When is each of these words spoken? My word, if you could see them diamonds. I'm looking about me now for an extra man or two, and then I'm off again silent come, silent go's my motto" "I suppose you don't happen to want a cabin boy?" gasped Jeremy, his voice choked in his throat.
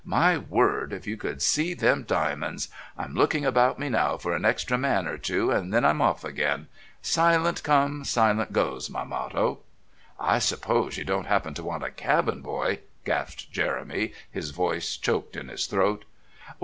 My 0.03 0.35
word, 0.35 0.93
if 0.93 1.05
you 1.05 1.15
could 1.15 1.43
see 1.43 1.75
them 1.75 2.05
diamonds. 2.05 2.69
I'm 2.97 3.13
looking 3.13 3.45
about 3.45 3.77
me 3.77 3.87
now 3.87 4.17
for 4.17 4.35
an 4.35 4.45
extra 4.45 4.75
man 4.75 5.07
or 5.07 5.19
two, 5.19 5.51
and 5.51 5.71
then 5.71 5.85
I'm 5.85 6.01
off 6.01 6.23
again 6.23 6.65
silent 7.03 7.61
come, 7.61 8.03
silent 8.03 8.51
go's 8.51 8.89
my 8.89 9.03
motto" 9.03 9.59
"I 10.35 10.39
suppose 10.39 10.97
you 10.97 11.03
don't 11.03 11.27
happen 11.27 11.53
to 11.53 11.63
want 11.63 11.83
a 11.83 11.91
cabin 11.91 12.41
boy?" 12.41 12.79
gasped 13.05 13.51
Jeremy, 13.51 14.13
his 14.31 14.49
voice 14.49 14.97
choked 14.97 15.35
in 15.35 15.49
his 15.49 15.67
throat. 15.67 16.03